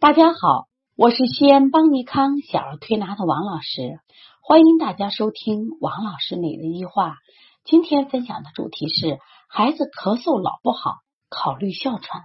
[0.00, 0.64] 大家好，
[0.96, 4.00] 我是西安邦尼康小儿推拿的王老师，
[4.40, 7.16] 欢迎大家收听王老师每日一话。
[7.64, 10.94] 今天分享的主题是孩子咳嗽老不好，
[11.28, 12.22] 考虑哮喘。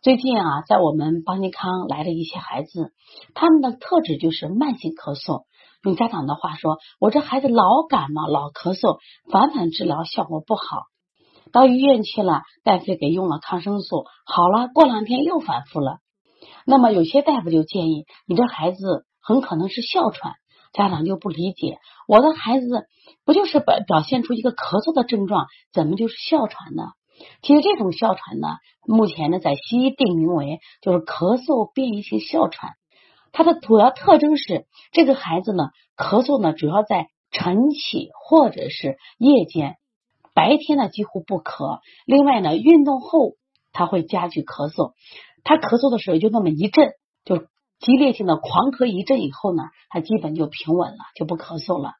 [0.00, 2.94] 最近啊，在我们邦尼康来了一些孩子，
[3.34, 5.42] 他们的特质就是慢性咳嗽。
[5.82, 8.96] 用家长的话说，我这孩子老感冒、老咳嗽，
[9.30, 10.84] 反反治疗效果不好。
[11.52, 15.98] 到医院去了，大夫给用了抗生素，好了，过两天又反复了。
[16.66, 20.34] 那么有些大夫就建议你这孩子很可能是哮喘，
[20.72, 22.86] 家长就不理解，我的孩子
[23.24, 26.92] 不就是表表现出一个咳嗽的症状，怎么就是哮喘呢？
[27.42, 28.48] 其实这种哮喘呢，
[28.86, 32.72] 目前呢在西医定名为就是咳嗽变异性哮喘，
[33.30, 39.76] 它的主要特征是这个孩子呢咳嗽呢主要在晨起或者是夜间，
[40.34, 43.34] 白天呢几乎不咳，另外呢运动后
[43.72, 44.92] 他会加剧咳嗽。
[45.44, 46.92] 他咳嗽的时候就那么一阵，
[47.24, 47.38] 就
[47.78, 51.92] 激烈性的狂咳一阵以后呢，他基本就平稳了，就不咳嗽了。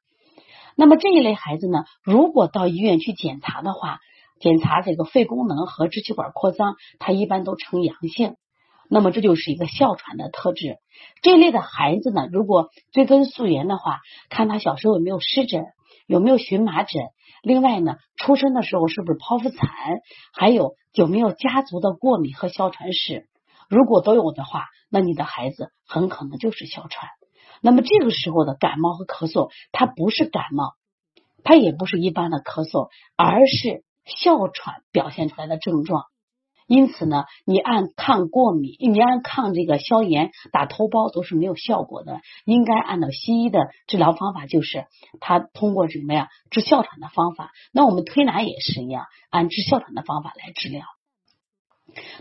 [0.77, 4.01] 那么这一类孩子呢，如果到医院去检查的话，
[4.41, 8.35] 检查这个肺功能和支气管扩张，他一般都呈阳性。
[8.91, 10.79] 那么这就是一个哮喘的特质。
[11.23, 15.65] 这类的孩子呢，如果追根溯源的话，看他小时候有没有湿疹，
[16.07, 17.03] 有没有荨麻疹，
[17.43, 19.69] 另外呢，出生的时候是不是剖腹产，
[20.33, 23.27] 还有有没有家族的过敏和哮喘史。
[23.69, 27.11] 如果都有的话，那你的孩子很可能就是哮喘。
[27.61, 30.75] 那么这个时候的感冒和咳嗽，它不是感冒，
[31.43, 36.05] 它也不是一般的咳嗽，而是哮喘表现出来的症状。
[36.67, 42.21] 因此呢，你按抗过敏，你按抗这个消炎打头孢都是没有效果的。
[42.47, 44.87] 应该按照西医的治疗方法，就是
[45.21, 47.51] 他通过什么呀治哮喘的方法。
[47.71, 50.87] 那我们推拿也是一样，按治哮喘的方法来治疗。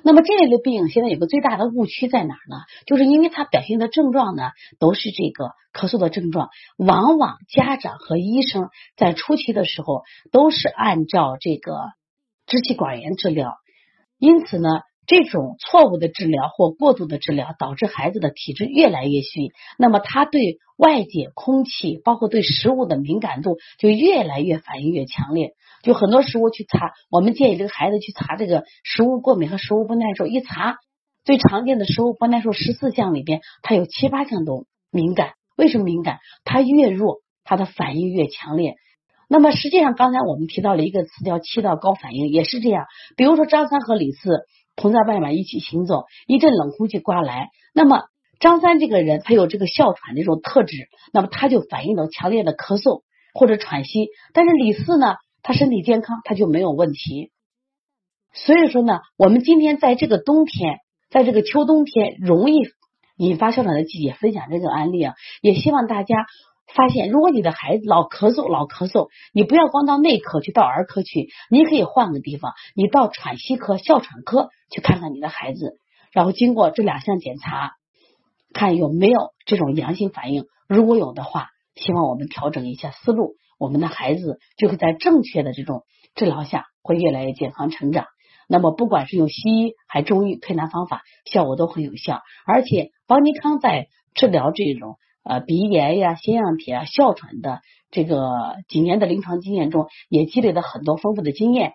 [0.04, 2.58] 那么这类的病现在有个最大的误区在哪儿呢？
[2.86, 11.74] 就是因为它表现的症状呢都是这个咳嗽的症状，往往家长和医生在初期的时候都是按照这个
[12.46, 13.56] 支气管炎治疗，
[14.18, 14.70] 因此呢。
[15.06, 25.56] 这种错误的治疗或过度的治疗，导致孩子的体质越来越虚，那么他对外界空气，包括对食物的敏感度就越来越反应越强烈。
[25.82, 30.78] 就很多食物去查，我们建议这个孩子去查这个食物过敏和食物不耐受，一查
[31.26, 35.34] 最常见的食物不耐受十四项里边，他有七八项都敏感。
[35.58, 36.20] 为什么敏感？
[36.46, 38.76] 他越弱，他的反应越强烈。
[39.28, 42.86] 那么实际上，刚才我们提到了一个词叫气道高反应，也是这样。
[43.18, 44.30] 比如说张三和李四。
[44.76, 48.04] 同在外面一起行走，一阵冷空气刮来，那么
[48.40, 53.04] 张三这个人他有这个哮喘这种特质，那么他就反映到强烈的咳嗽
[53.34, 54.10] 或者喘息。
[54.34, 57.32] 但是李四呢，他身体健康，他就没有问题。
[58.34, 60.80] 所以说呢，我们今天在这个冬天，
[61.10, 62.62] 在这个秋冬天容易
[63.16, 66.16] 引发哮喘的季节，分享这个案例啊，也希望大家。
[66.76, 75.78] 发现，如果你的孩子老咳嗽，老咳嗽，你不要光到内科去，到儿科去，你可以换个地方，你到喘息科、哮喘科去看看你的孩子，
[76.12, 77.74] 然后经过这两项检查，
[78.54, 80.46] 看有没有这种阳性反应。
[80.68, 85.84] 如果有的话，希望我们调整一下思路，我们的孩子就会在正确的这种
[86.16, 88.08] 治疗下，会越来越健康成长。
[88.50, 94.98] 那么，不管是用西医还是中医推拿方法，效果都很有效，而且邦尼康在治疗这种。
[95.24, 97.62] 呃，鼻炎呀、腺样体啊、哮喘的
[97.92, 101.74] 这个几年的临床经验中，也积累了很多丰富的经验。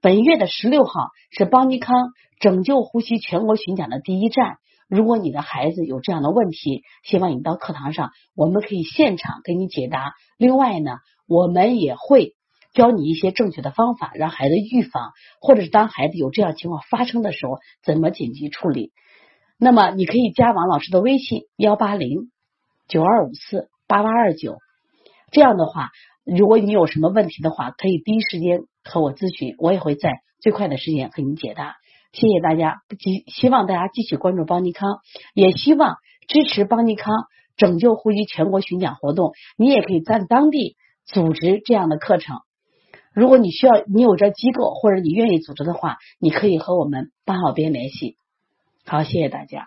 [0.00, 2.08] 本月的十六号是邦尼康
[2.40, 4.56] 拯救呼吸全国巡讲的第一站。
[4.88, 10.14] 如果你的孩子有这样的问题，希望你到课堂上，我们可以现场给你解答。
[10.36, 10.96] 另外呢，
[11.28, 12.34] 我们也会
[12.72, 18.90] 教你一些正确的方法，让孩子预防，或者是当孩子有这样情况发生的时候，怎么紧急处理。
[19.58, 22.30] 那么，你可以加王老师的微信：幺八零。
[22.88, 24.56] 九二五四八八二九，
[25.30, 25.90] 这样的话，
[26.24, 31.76] 如果你有什么问题的话，可以第一时间和我咨询，我也会在最快的时间给你解答。
[32.12, 35.00] 谢谢大家，继希望大家继续关注邦尼康，
[35.34, 35.96] 也希望
[36.26, 37.14] 支持邦尼康
[37.56, 39.32] 拯救呼吸全国巡讲活动。
[39.58, 42.38] 你也可以在当地组织这样的课程。
[43.12, 48.16] 如果你需要，你有这机构或者你愿意组织的话，你可以和我们八号边联系。
[48.86, 49.66] 好，谢谢大家。